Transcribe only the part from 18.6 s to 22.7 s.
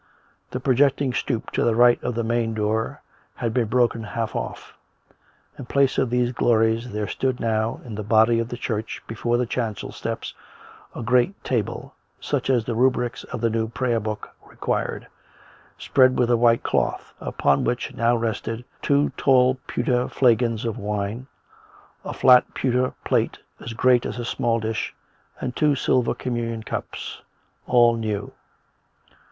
two tall pewter flagons of wine, a flat